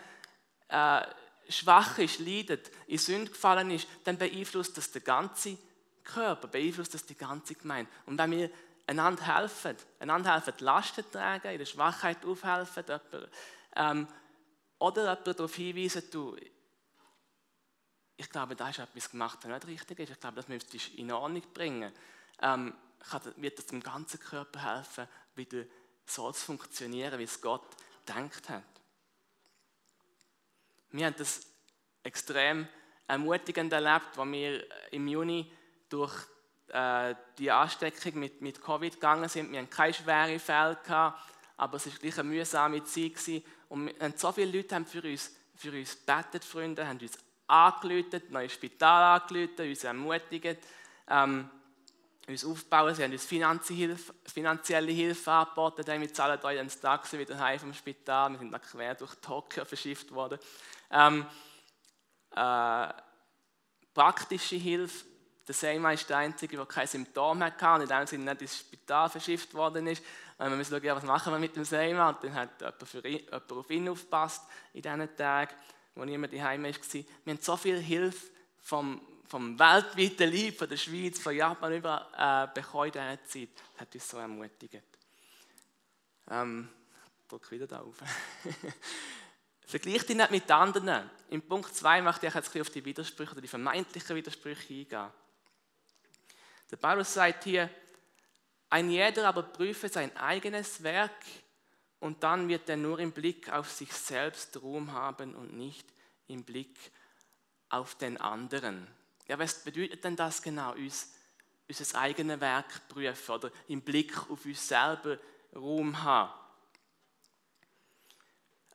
[0.69, 1.03] äh,
[1.49, 5.57] schwach ist, leidet, in Sünde gefallen ist, dann beeinflusst das den ganzen
[6.03, 7.91] Körper, beeinflusst das die ganze Gemeinde.
[8.07, 8.51] Und wenn wir
[8.87, 13.31] einander helfen, einander helfen, Lasten tragen, in der Schwachheit aufhelfen, jemand,
[13.77, 14.09] ähm,
[14.79, 16.37] oder jemand darauf hinweisen, du,
[18.17, 20.11] ich glaube, da ist etwas gemacht, das nicht richtig ist.
[20.11, 21.93] Ich glaube, das müsstest du in Ordnung bringen.
[22.41, 22.75] Ähm,
[23.37, 25.65] wird das dem ganzen Körper helfen, wieder
[26.07, 27.67] so zu funktionieren, wie es Gott
[28.07, 28.63] gedacht hat.
[30.91, 31.47] Wir haben das
[32.03, 32.69] extrem
[33.07, 35.51] ermutigend erlebt, als wir im Juni
[35.89, 36.15] durch
[36.69, 39.51] äh, die Ansteckung mit, mit Covid gegangen sind.
[39.51, 41.21] Wir hatten keine schweren Fälle, gehabt,
[41.57, 43.15] aber es war gleich eine mühsame Zeit.
[43.15, 43.45] Gewesen.
[43.69, 48.31] Und wir, so viele Leute haben für uns, für uns gebetet, Freunde, haben uns angelötet,
[48.31, 50.59] neues Spital angelötet, uns ermutigt,
[51.09, 51.51] ähm,
[52.27, 52.95] uns aufbauen.
[52.95, 55.87] Sie haben uns finanzielle Hilfe angeboten.
[55.87, 58.31] Wir zahlen euch ins Taxi wieder heim vom Spital.
[58.33, 60.39] Wir sind dann quer durch Tokio verschifft worden.
[60.91, 61.27] Ähm,
[62.35, 62.89] äh,
[63.93, 65.05] praktische Hilfe.
[65.47, 68.59] Der Seima ist der Einzige, der keine Symptome hatte und in dem Sinne nicht ins
[68.61, 70.03] Spital verschifft worden ist.
[70.39, 72.09] Und wir müssen schauen, was machen wir mit dem Seima.
[72.09, 75.55] Und dann hat jemand, ihn, jemand auf ihn aufgepasst in diesen Tagen,
[75.95, 76.71] wo niemand daheim war.
[76.71, 82.11] Wir haben so viel Hilfe vom, vom weltweiten Lieb, von der Schweiz, von Japan über
[82.17, 83.49] äh, bekommen in dieser Zeit.
[83.73, 84.83] Das hat uns so ermutigt.
[86.31, 86.69] Ähm,
[87.29, 87.97] drück wieder da auf.
[89.67, 91.11] Vergleich dich nicht mit anderen.
[91.31, 95.11] Im Punkt 2 möchte ich jetzt auf die Widersprüche oder die vermeintlichen Widersprüche eingehen.
[96.71, 97.71] Der Paulus sagt hier,
[98.69, 101.25] Ein jeder aber prüfe sein eigenes Werk
[102.05, 105.87] und dann wird er nur im Blick auf sich selbst Ruhm haben und nicht
[106.27, 106.77] im Blick
[107.71, 108.87] auf den anderen.
[109.27, 111.15] Ja, was bedeutet denn das genau, uns,
[111.67, 115.17] unser eigenes Werk prüfen oder im Blick auf uns selber
[115.57, 116.31] Ruhm haben?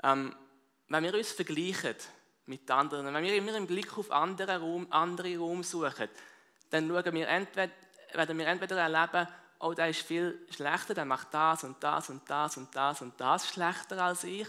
[0.02, 0.36] Ähm,
[0.88, 1.98] wenn wir uns vergleichen
[2.48, 6.10] mit anderen, wenn wir immer im Blick auf andere Raum, andere Raum suchen,
[6.72, 7.72] dann schauen wir entweder,
[8.12, 9.28] werden wir entweder erleben,
[9.60, 13.20] oh, der ist viel schlechter, der macht das und das und das und das und
[13.20, 14.48] das schlechter als ich.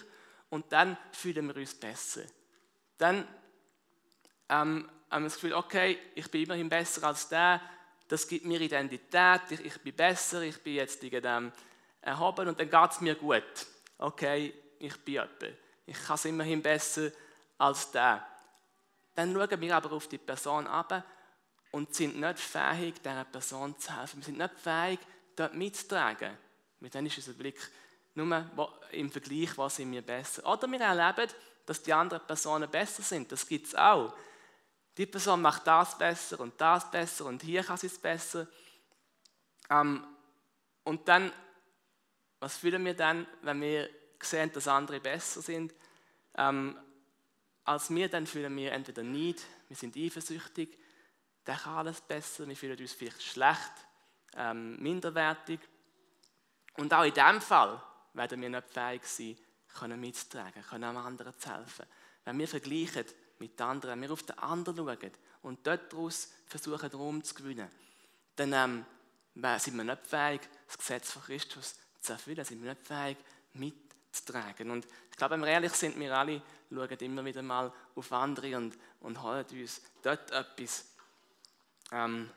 [0.49, 2.23] Und dann fühlen wir uns besser.
[2.99, 3.27] Dann
[4.49, 7.61] ähm, haben wir das Gefühl, okay, ich bin immerhin besser als der,
[8.09, 11.53] das gibt mir Identität, ich, ich bin besser, ich bin jetzt gegen dem
[12.01, 13.67] erhoben und dann geht es mir gut.
[13.99, 15.45] Okay, ich bin jemand.
[15.87, 17.11] Ich kann es immerhin besser
[17.59, 18.27] als der.
[19.15, 21.05] Dann schauen wir aber auf die Person ab
[21.73, 24.19] und sind nicht fähig, dieser Person zu helfen.
[24.19, 25.01] Wir sind nicht fähig,
[25.37, 26.37] dort mitzutragen.
[26.81, 27.59] Mit dann ist unser Blick
[28.15, 30.45] nur im Vergleich, was sind wir besser.
[30.51, 31.31] Oder wir erleben,
[31.67, 33.31] dass die anderen Personen besser sind.
[33.31, 34.15] Das gibt es auch.
[34.97, 38.49] Die Person macht das besser und das besser und hier kann sie es besser.
[39.71, 40.05] Ähm,
[40.83, 41.33] und dann,
[42.41, 43.89] was fühlen wir dann, wenn wir
[44.21, 45.73] sehen, dass andere besser sind
[46.37, 46.77] ähm,
[47.65, 50.77] als wir, dann fühlen wir entweder Neid, wir sind eifersüchtig,
[51.51, 53.73] der kann alles besser, wir fühlen uns vielleicht schlecht,
[54.37, 55.59] ähm, minderwertig.
[56.77, 57.83] Und auch in diesem Fall
[58.15, 59.37] werden wir nicht fähig sein,
[59.77, 61.87] können mitzutragen, können einem anderen zu helfen.
[62.25, 63.05] Wenn wir vergleichen
[63.41, 65.11] mit anderen, wenn wir auf den anderen schauen
[65.43, 67.69] und dort daraus versuchen, Raum zu gewinnen,
[68.37, 72.87] dann ähm, sind wir nicht fähig, das Gesetz von Christus zu erfüllen, sind wir nicht
[72.87, 73.19] fähig,
[73.55, 74.71] mitzutragen.
[74.71, 78.57] Und ich glaube, wenn wir ehrlich sind, wir alle schauen immer wieder mal auf andere
[78.57, 80.91] und, und holen uns dort etwas
[81.93, 82.31] ähm,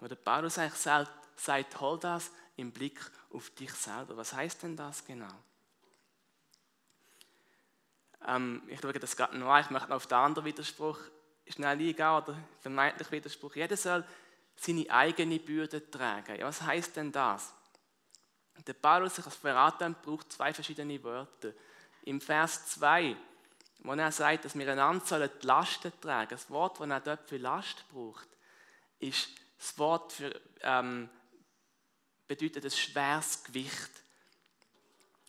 [0.00, 3.00] wo der Paulus eigentlich sagt, sagt, hol das im Blick
[3.32, 4.16] auf dich selber.
[4.16, 5.32] Was heißt denn das genau?
[8.26, 10.98] Ähm, ich schaue das gerade noch an, ich möchte noch auf den anderen Widerspruch
[11.46, 13.54] schnell eingehen, oder vermeintlich Widerspruch.
[13.54, 14.04] Jeder soll
[14.56, 16.38] seine eigene Bürde tragen.
[16.38, 17.54] Ja, was heißt denn das?
[18.66, 21.52] Der Paulus, ich als verraten, braucht zwei verschiedene Wörter.
[22.02, 23.16] Im Vers 2,
[23.80, 27.36] wo er sagt, dass wir einander die Lasten tragen, das Wort, das er dort für
[27.36, 28.28] Last braucht,
[28.98, 31.08] ist das Wort für, ähm,
[32.26, 33.90] bedeutet ein schweres Gewicht.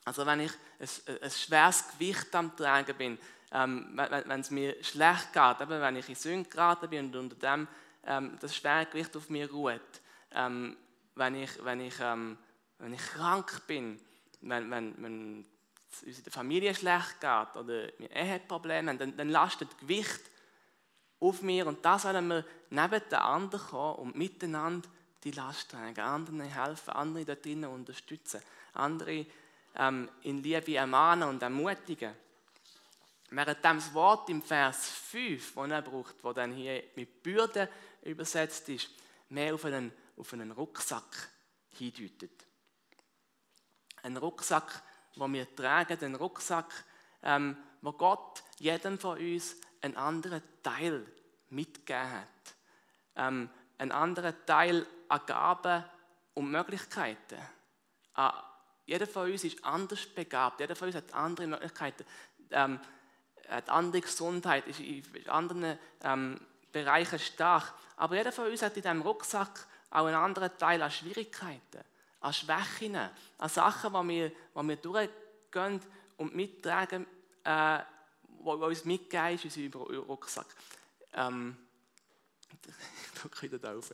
[0.05, 3.17] Also wenn ich ein, ein schweres Gewicht am Tragen bin,
[3.51, 7.15] ähm, wenn, wenn, es mir schlecht geht, eben wenn ich in Sünde geraten bin und
[7.15, 7.67] unter dem
[8.05, 9.81] ähm, das schwere Gewicht auf mir ruht,
[10.31, 10.77] ähm,
[11.15, 12.37] wenn, ich, wenn, ich, ähm,
[12.77, 13.99] wenn ich krank bin,
[14.41, 15.45] wenn, wenn, wenn
[15.91, 20.21] es uns in der Familie schlecht geht oder wir Eheprobleme haben, dann, dann lastet Gewicht
[21.19, 24.87] auf mir und da sollen wir neben den anderen kommen und miteinander
[25.23, 28.41] die Last tragen, anderen helfen, andere da drinnen unterstützen,
[28.73, 29.25] andere
[29.75, 32.13] ähm, in Liebe ermahnen und ermutigen.
[33.31, 37.69] Während das Wort im Vers 5, das er braucht, wo dann hier mit Bürde
[38.03, 38.89] übersetzt ist,
[39.29, 41.29] mehr auf einen, auf einen Rucksack
[41.77, 42.31] hindeutet.
[44.01, 44.81] Ein Rucksack,
[45.15, 46.85] wo wir tragen, ein Rucksack,
[47.21, 51.05] ähm, wo Gott jedem von uns einen anderen Teil
[51.49, 52.55] mitgegeben hat.
[53.19, 55.83] Ähm, einen anderen Teil an Gaben
[56.33, 57.37] und Möglichkeiten.
[58.15, 58.29] Äh,
[58.85, 62.05] jeder von uns ist anders begabt, jeder von uns hat andere Möglichkeiten,
[62.51, 62.79] ähm,
[63.47, 66.39] hat andere Gesundheit, ist in anderen ähm,
[66.71, 67.73] Bereichen stark.
[67.97, 71.83] Aber jeder von uns hat in diesem Rucksack auch einen anderen Teil an Schwierigkeiten,
[72.21, 75.81] an Schwächen, an Sachen, die wir, die wir durchgehen
[76.17, 77.05] und mittragen,
[77.43, 77.79] äh,
[78.39, 80.47] wo uns mitgegeben ist in unserem Rucksack.
[81.13, 81.57] Ähm,
[83.13, 83.91] ich drücke wieder da rauf.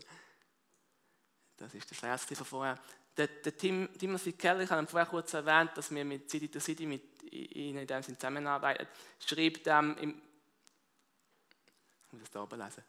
[1.58, 2.80] Das ist der Vers von vorher.
[3.16, 6.60] Der, der Tim, Timothy Keller, ich habe vorher kurz erwähnt, dass wir mit City to
[6.60, 8.88] City mit ihnen in dem Sinne zusammenarbeiten,
[9.20, 10.22] schreibt ähm, im,
[12.08, 12.84] ich muss das da oben lesen,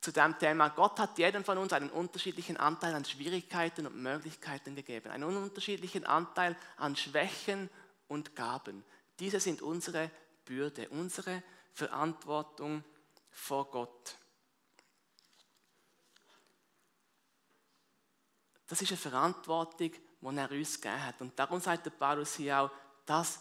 [0.00, 4.74] zu dem Thema, Gott hat jedem von uns einen unterschiedlichen Anteil an Schwierigkeiten und Möglichkeiten
[4.74, 7.68] gegeben, einen unterschiedlichen Anteil an Schwächen
[8.08, 8.82] und Gaben.
[9.18, 10.10] Diese sind unsere
[10.46, 11.42] Bürde, unsere
[11.74, 12.82] Verantwortung
[13.30, 14.16] vor Gott.
[18.70, 21.20] Das ist eine Verantwortung, die er uns gegeben hat.
[21.20, 22.70] Und darum sagt der Paulus hier auch,
[23.04, 23.40] das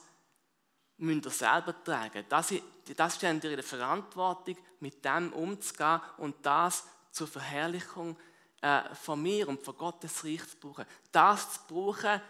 [0.98, 2.26] müsst ihr selber tragen.
[2.28, 2.52] Das,
[2.98, 8.18] das steht in Verantwortung, mit dem umzugehen und das zur Verherrlichung
[8.62, 10.86] äh, von mir und von Gottes Reich zu brauchen.
[11.12, 12.22] Das zu brauchen,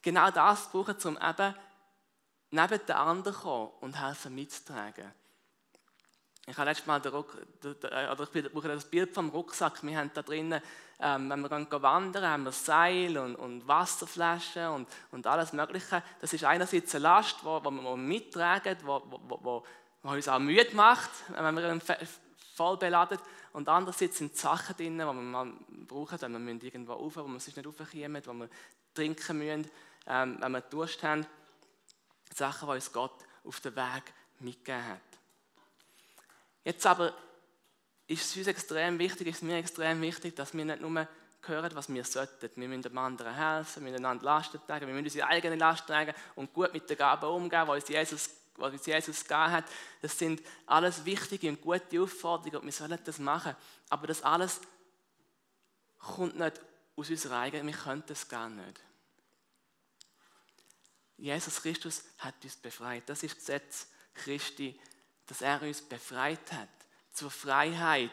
[0.00, 1.54] genau das zu brauchen, um eben
[2.52, 5.12] neben den anderen zu kommen und helfen mitzutragen.
[6.46, 9.82] Ich habe letztes Mal den Ruck, oder ich brauche das Bild vom Rucksack.
[9.82, 10.60] Wir haben da drinnen,
[10.98, 16.02] ähm, wenn wir wandern, haben wir Seil und, und Wasserflaschen und, und alles Mögliche.
[16.20, 21.80] Das ist einerseits eine Last, die wir mittragen, die uns auch müde macht, wenn wir
[22.54, 23.18] voll beladen.
[23.52, 25.52] Und andererseits sind Sachen drin, die wir mal
[25.86, 28.48] brauchen, wenn wir irgendwo rauf, wo wir sonst nicht raufkommen, wo wir
[28.94, 29.70] trinken müssen,
[30.06, 31.26] ähm, wenn wir Durst haben.
[32.34, 35.09] Sachen, die uns Gott auf den Weg mitgegeben hat.
[36.64, 37.14] Jetzt aber
[38.06, 41.06] ist es uns extrem wichtig, ist mir extrem wichtig, dass wir nicht nur
[41.42, 42.50] hören, was wir sollten.
[42.56, 45.86] Wir müssen dem anderen helfen, wir müssen einander Lasten tragen, wir müssen unsere eigene Last
[45.86, 49.64] tragen und gut mit den Gaben umgehen, die uns Jesus, was uns Jesus gegeben hat.
[50.02, 53.56] Das sind alles wichtige und gute Aufforderungen und wir sollen das machen.
[53.88, 54.60] Aber das alles
[55.98, 56.60] kommt nicht
[56.96, 58.80] aus unserer eigenen, wir können das gar nicht.
[61.16, 63.04] Jesus Christus hat uns befreit.
[63.06, 64.80] Das ist das Gesetz Christi
[65.30, 66.68] dass er uns befreit hat
[67.12, 68.10] zur Freiheit,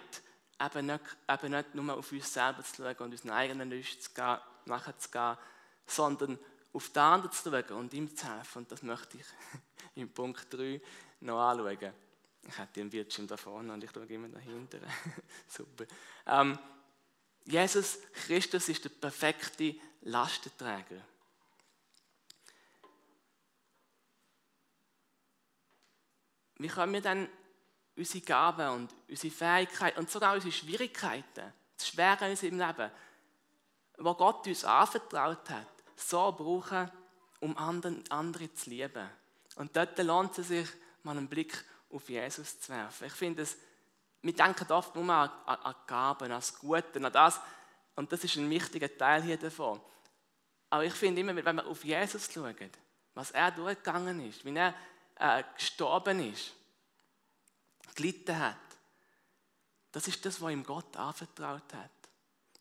[0.61, 5.37] eben nicht, eben nicht nur auf uns selber zu schauen und unseren eigenen gehen, nachzugehen,
[5.87, 6.37] sondern
[6.73, 8.59] auf den anderen zu schauen und ihm zu helfen.
[8.59, 9.25] Und das möchte ich
[9.95, 10.79] im Punkt 3
[11.21, 11.93] noch anschauen.
[12.47, 14.77] Ich habe den Bildschirm da vorne und ich schaue immer dahinter.
[15.47, 15.85] Super.
[16.27, 16.59] Ähm,
[17.45, 21.01] Jesus Christus ist der perfekte Lastenträger.
[26.57, 27.29] Wie können wir dann
[27.95, 32.91] unsere Gaben und unsere Fähigkeiten und sogar unsere Schwierigkeiten, das Schwere in unserem Leben,
[33.97, 36.91] wo Gott uns anvertraut hat, so brauchen,
[37.39, 39.09] um andere zu lieben.
[39.55, 40.67] Und dort lohnt es sich,
[41.03, 43.07] mal einen Blick auf Jesus zu werfen.
[43.07, 43.47] Ich finde
[44.21, 47.39] wir denken oft nur an, an, an Gaben, an das Gute, an das,
[47.95, 49.79] und das ist ein wichtiger Teil hier davon.
[50.69, 52.55] Aber ich finde immer, wenn wir auf Jesus schauen,
[53.13, 54.73] was er durchgegangen ist, wie er
[55.19, 56.53] äh, gestorben ist,
[57.95, 58.55] gelitten hat.
[59.91, 61.91] Das ist das, was ihm Gott anvertraut hat.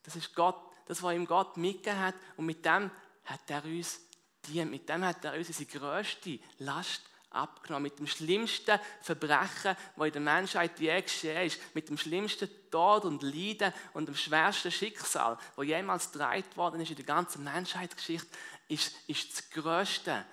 [0.03, 2.14] Das ist Gott, das, was ihm Gott mitgegeben hat.
[2.37, 2.90] Und mit dem
[3.25, 4.01] hat er uns
[4.47, 4.71] dient.
[4.71, 7.83] Mit dem hat er uns unsere grösste Last abgenommen.
[7.83, 11.61] Mit dem schlimmsten Verbrechen, das in der Menschheit je geschehen ist.
[11.75, 16.90] Mit dem schlimmsten Tod und Leiden und dem schwersten Schicksal, das jemals getragen worden ist
[16.90, 18.29] in der ganzen Menschheitsgeschichte,
[18.69, 20.25] ist, ist das grösste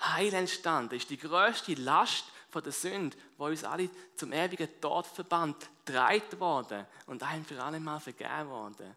[0.00, 5.06] Heil entstanden, ist die größte Last von der Sünde, wo uns alle zum ewigen Tod
[5.06, 8.94] verbannt, dreit worden und ein für alle Mal vergeben worden.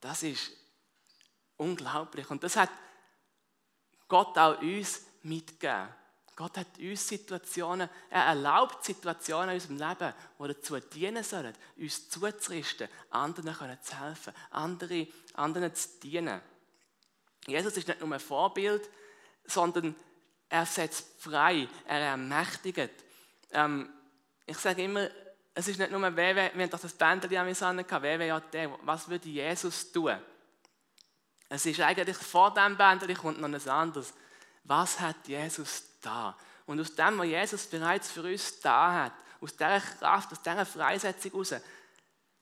[0.00, 0.52] Das ist
[1.56, 2.28] unglaublich.
[2.30, 2.70] Und das hat
[4.08, 5.88] Gott auch uns mitgegeben.
[6.34, 12.08] Gott hat uns Situationen, er erlaubt Situationen in unserem Leben, die dazu dienen sollen, uns
[12.08, 16.40] zuzurichten, anderen zu helfen, andere, anderen zu dienen.
[17.46, 18.88] Jesus ist nicht nur ein Vorbild,
[19.50, 19.94] sondern
[20.48, 22.90] er setzt frei, er ermächtigt.
[23.52, 23.88] Ähm,
[24.46, 25.08] ich sage immer,
[25.54, 29.08] es ist nicht nur, wer, wir haben doch das Bändchen an mir gehabt, wer was
[29.08, 30.18] würde Jesus tun?
[31.48, 34.14] Es ist eigentlich vor dem Bändchen kommt noch etwas anderes.
[34.64, 36.36] Was hat Jesus da?
[36.66, 40.66] Und aus dem, was Jesus bereits für uns da hat, aus dieser Kraft, aus dieser
[40.66, 41.54] Freisetzung heraus,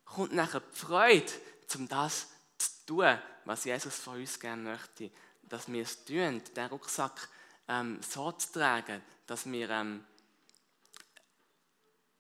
[0.05, 1.33] kommt nachher die Freude,
[1.77, 5.11] um das zu tun, was Jesus von uns gerne möchte
[5.49, 7.29] dass wir es tun, den Rucksack
[7.69, 10.05] ähm, so zu tragen, dass wir ähm,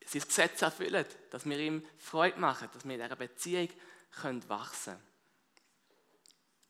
[0.06, 3.68] sein Gesetz erfüllen, dass wir ihm Freude machen, dass wir in dieser Beziehung
[4.10, 5.08] können wachsen können.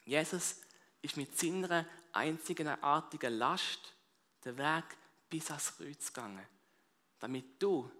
[0.04, 0.56] Jesus
[1.02, 3.92] ist mit seiner einzigartigen Last
[4.44, 4.84] den Weg
[5.28, 6.46] bis ans Kreuz gegangen,
[7.20, 7.90] damit du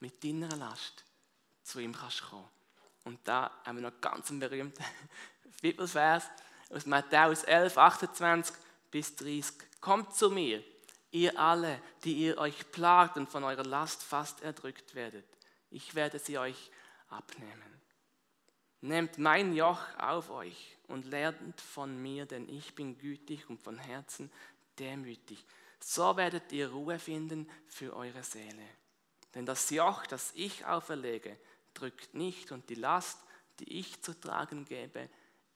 [0.00, 1.04] mit deiner Last
[1.62, 2.48] zu ihm kannst kommen.
[3.04, 4.84] Und da haben wir noch ganz einen berühmten
[5.60, 6.24] Bibelvers,
[6.72, 8.56] aus Matthäus 11, 28
[8.90, 9.54] bis 30.
[9.80, 10.62] Kommt zu mir,
[11.10, 15.26] ihr alle, die ihr euch plagt und von eurer Last fast erdrückt werdet.
[15.70, 16.70] Ich werde sie euch
[17.08, 17.80] abnehmen.
[18.80, 23.78] Nehmt mein Joch auf euch und lernt von mir, denn ich bin gütig und von
[23.78, 24.30] Herzen
[24.78, 25.44] demütig.
[25.78, 28.66] So werdet ihr Ruhe finden für eure Seele.
[29.34, 31.38] Denn das Joch, das ich auferlege,
[31.74, 33.18] drückt nicht und die Last,
[33.60, 35.08] die ich zu tragen gebe,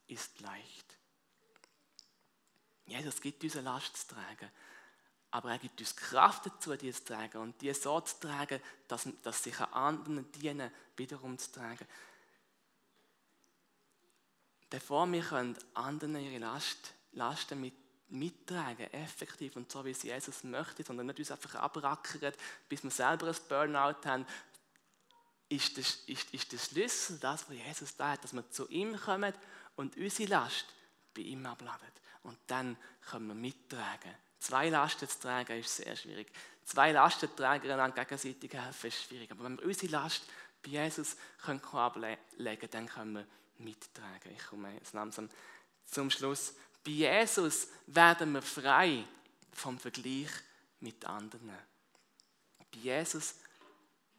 [0.07, 0.86] ist leicht.
[2.87, 4.51] Jesus gibt uns eine Last zu tragen.
[5.31, 9.09] Aber er gibt uns Kraft dazu, die zu tragen und die so zu tragen, dass,
[9.23, 11.87] dass sich an anderen dienen, wiederum zu tragen.
[14.71, 17.75] Bevor wir anderen ihre Last, Lasten mit,
[18.09, 22.33] mittragen, effektiv und so, wie es Jesus möchte, sondern nicht uns einfach abrackern,
[22.69, 24.27] bis wir selber ein Burnout haben,
[25.49, 28.97] ist der, ist, ist der Schlüssel das, was Jesus da hat, dass wir zu ihm
[28.97, 29.33] kommen
[29.77, 30.67] und unsere Last
[31.15, 31.89] bei ihm abladen.
[32.27, 32.77] Und dann
[33.09, 36.31] können wir mittragen Zwei Lasten zu tragen ist sehr schwierig.
[36.65, 39.31] Zwei Lastenträger einander gegenseitig helfen ist schwierig.
[39.31, 40.23] Aber wenn wir unsere Last
[40.63, 43.27] bei Jesus können ablegen dann können wir
[43.59, 44.33] mittragen.
[44.37, 45.29] Ich komme jetzt langsam
[45.85, 46.55] zum Schluss.
[46.85, 49.05] Bei Jesus werden wir frei
[49.53, 50.31] vom Vergleich
[50.81, 51.51] mit anderen.
[52.59, 53.37] Bei Jesus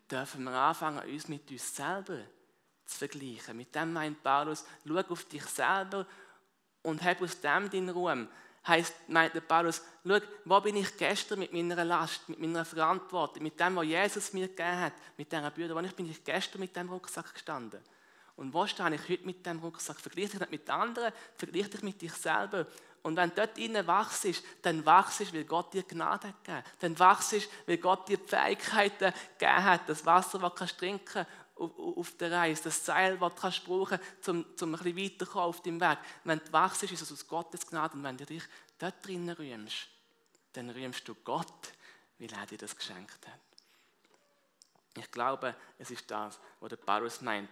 [0.09, 2.19] dürfen wir anfangen, uns mit uns selber
[2.85, 3.55] zu vergleichen.
[3.55, 6.07] Mit dem meint Paulus, schau auf dich selber
[6.87, 8.29] und hab aus dem deinen Ruhm.
[8.65, 13.43] Heißt, meint der Paulus, schau, wo bin ich gestern mit meiner Last, mit meiner Verantwortung,
[13.43, 16.75] mit dem, was Jesus mir gegeben hat, mit dieser Bürde, wo bin ich gestern mit
[16.75, 17.81] dem Rucksack gestanden.
[18.37, 19.99] Und wo stehe ich heute mit dem Rucksack?
[19.99, 22.67] Vergleich dich nicht mit anderen, vergleich dich mit dich selber.
[23.03, 24.25] Und wenn dort innen wachst,
[24.61, 26.63] dann wachst, weil Gott dir Gnade hat gegeben.
[26.79, 31.29] Dann wachst, weil Gott dir die Fähigkeiten gegeben hat, das Wasser, das du trinken kannst
[31.59, 35.49] auf der Reise, das Seil, das du kannst brauchen kannst, um, um ein bisschen weiterzukommen
[35.49, 35.97] auf deinem Weg.
[36.23, 37.95] Wenn du wachst, ist es aus Gottes Gnade.
[37.95, 38.43] Und wenn du dich
[38.77, 39.87] dort drinnen rühmst,
[40.53, 41.73] dann rühmst du Gott,
[42.19, 43.39] weil er dir das geschenkt hat.
[44.95, 47.49] Ich glaube, es ist das, was der Paulus meint.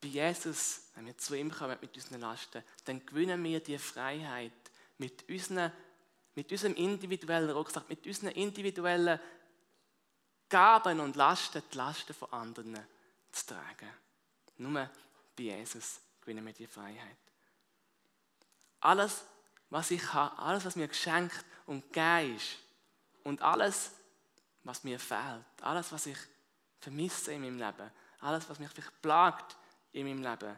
[0.00, 4.52] Bei Jesus, wenn wir zu ihm kommen mit unseren Lasten, dann gewinnen wir die Freiheit,
[4.96, 5.72] mit, unseren,
[6.40, 9.20] mit unserem individuellen Rucksack, mit unseren individuellen
[10.48, 12.78] Gaben und Lasten, die Lasten von anderen
[13.30, 13.90] zu tragen.
[14.56, 14.88] Nur
[15.36, 17.18] bei Jesus gewinnen wir die Freiheit.
[18.80, 19.22] Alles,
[19.68, 22.56] was ich habe, alles, was mir geschenkt und gegeben ist
[23.22, 23.90] und alles,
[24.62, 26.18] was mir fehlt, alles, was ich
[26.80, 29.58] vermisse in meinem Leben, alles, was mich vielleicht plagt
[29.92, 30.56] in meinem Leben,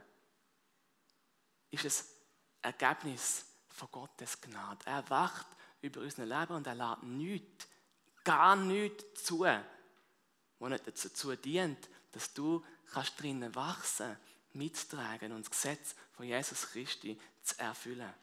[1.71, 4.79] ist ein Ergebnis von Gottes Gnade.
[4.85, 5.47] Er wacht
[5.83, 7.67] über unser Leben und er lädt nichts,
[8.23, 14.17] gar nichts zu, was nicht dazu dient, dass du kannst drinnen wachsen
[14.53, 18.13] mitzutragen und das Gesetz von Jesus Christi zu erfüllen.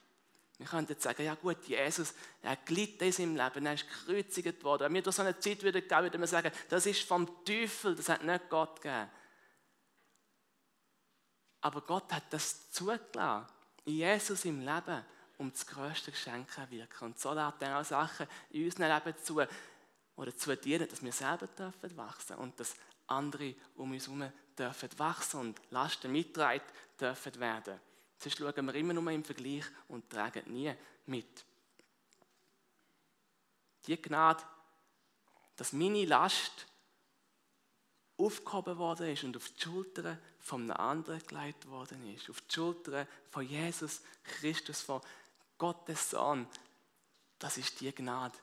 [0.58, 4.62] Wir könnten jetzt sagen, ja gut, Jesus, er glitt in seinem Leben, er ist gekreuzigt
[4.62, 4.84] worden.
[4.84, 7.96] Wenn wir durch so eine Zeit würden gehen, würden wir sagen, das ist vom Teufel,
[7.96, 9.10] das hat nicht Gott gegeben.
[11.62, 13.46] Aber Gott hat das zugelassen,
[13.86, 15.04] in Jesus im Leben,
[15.40, 17.04] um das größte Geschenk zu wirken.
[17.06, 21.12] Und so lädt er auch Sachen in unserem Leben zu, die dazu dienen, dass wir
[21.12, 22.76] selber dürfen wachsen und dass
[23.06, 26.60] andere um uns herum dürfen wachsen und Lasten mitgetragen
[27.00, 27.80] dürfen werden.
[28.18, 30.74] Sonst schauen wir immer nur im Vergleich und tragen nie
[31.06, 31.44] mit.
[33.86, 34.42] Die Gnade,
[35.56, 36.66] dass meine Last
[38.18, 42.28] aufgehoben worden ist und auf die Schultern von einem anderen gelegt worden ist.
[42.28, 45.00] Auf die Schultern von Jesus Christus, von
[45.60, 46.48] Gottes Sohn.
[47.38, 48.36] Das ist die Gnade,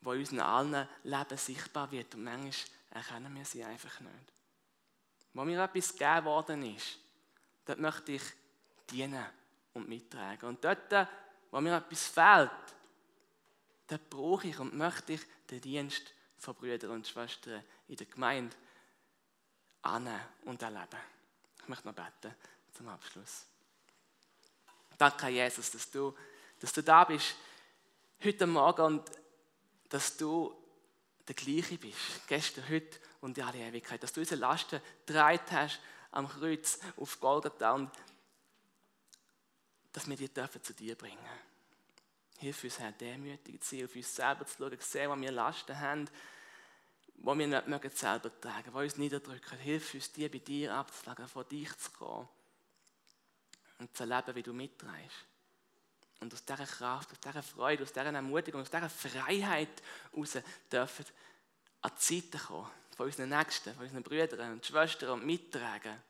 [0.00, 2.14] die in unseren allen Leben sichtbar wird.
[2.16, 2.52] Und manchmal
[2.90, 4.32] erkennen wir sie einfach nicht.
[5.32, 6.98] Wo mir etwas gegeben worden ist,
[7.64, 8.22] dort möchte ich
[8.90, 9.24] dienen
[9.72, 10.48] und mittragen.
[10.48, 11.08] Und dort,
[11.52, 12.50] wo mir etwas fehlt,
[13.86, 18.56] dort brauche ich und möchte ich den Dienst von Brüdern und Schwestern in der Gemeinde
[19.82, 21.00] annehmen und erleben.
[21.62, 22.34] Ich möchte noch beten
[22.72, 23.46] zum Abschluss.
[24.98, 26.14] Danke, Jesus, dass du,
[26.62, 27.34] dass du da bist
[28.22, 29.10] heute Morgen und
[29.88, 30.56] dass du
[31.26, 34.00] der gleiche bist, gestern, heute und in alle Ewigkeit.
[34.00, 35.80] Dass du unsere Lasten getragen hast
[36.12, 37.90] am Kreuz auf Golgatha und
[39.92, 41.18] dass wir die dürfen zu dir bringen.
[42.38, 45.78] Hilf uns, Herr, demütig zu sein, auf uns selber zu schauen, sehen, wo wir Lasten
[45.78, 46.08] haben,
[47.16, 49.58] wo wir nicht mögen selber tragen, wo uns niederdrücken.
[49.58, 52.28] Hilf uns, die bei dir abzulegen, vor dich zu kommen
[53.78, 55.31] und zu erleben, wie du mitträgst.
[56.22, 60.38] Und aus dieser Kraft, aus dieser Freude, aus dieser Ermutigung, aus dieser Freiheit heraus
[60.70, 61.04] dürfen
[61.80, 66.00] an die Seite kommen, von unseren Nächsten, von unseren Brüdern und Schwestern und mittragen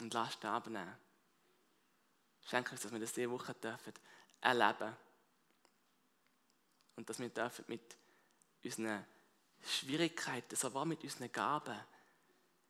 [0.00, 0.96] und Lasten abnehmen.
[2.48, 3.92] Schenke uns, dass wir das diese Woche dürfen
[4.40, 4.96] erleben
[6.96, 7.96] und dass wir dürfen mit
[8.64, 9.06] unseren
[9.64, 11.78] Schwierigkeiten, sowohl mit unseren Gaben,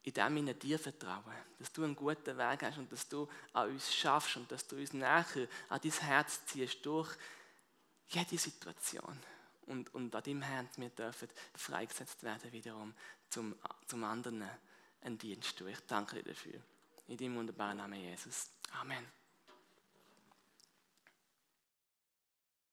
[0.07, 3.70] in dem in dir vertrauen, dass du einen guten Weg hast und dass du an
[3.70, 5.26] uns schaffst und dass du uns näher
[5.68, 7.11] an dein Herz ziehst durch
[8.09, 9.18] jede Situation.
[9.66, 12.94] Und, und an deinem Herz wir dürfen freigesetzt werden wiederum
[13.28, 13.57] zum,
[13.88, 14.48] zum anderen
[15.00, 15.68] einen Dienst tun.
[15.68, 16.61] Ich danke dir dafür.
[17.09, 18.48] In deinem wunderbaren Namen Jesus.
[18.80, 19.15] Amen.